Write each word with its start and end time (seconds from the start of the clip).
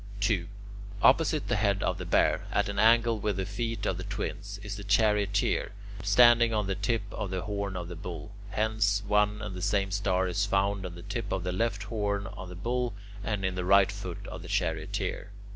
2. 0.21 0.47
Opposite 1.03 1.47
the 1.47 1.57
head 1.57 1.83
of 1.83 1.99
the 1.99 2.05
Bear, 2.07 2.47
at 2.51 2.67
an 2.69 2.79
angle 2.79 3.19
with 3.19 3.37
the 3.37 3.45
feet 3.45 3.85
of 3.85 3.97
the 3.99 4.03
Twins, 4.03 4.59
is 4.63 4.75
the 4.75 4.83
Charioteer, 4.83 5.73
standing 6.01 6.51
on 6.51 6.65
the 6.65 6.73
tip 6.73 7.03
of 7.11 7.29
the 7.29 7.43
horn 7.43 7.77
of 7.77 7.87
the 7.87 7.95
Bull; 7.95 8.31
hence, 8.49 9.03
one 9.07 9.43
and 9.43 9.55
the 9.55 9.61
same 9.61 9.91
star 9.91 10.27
is 10.27 10.43
found 10.47 10.87
in 10.87 10.95
the 10.95 11.03
tip 11.03 11.31
of 11.31 11.43
the 11.43 11.51
left 11.51 11.83
horn 11.83 12.25
of 12.25 12.49
the 12.49 12.55
Bull 12.55 12.95
and 13.23 13.45
in 13.45 13.53
the 13.53 13.63
right 13.63 13.91
foot 13.91 14.25
of 14.25 14.41
the 14.41 14.47
Charioteer. 14.49 15.29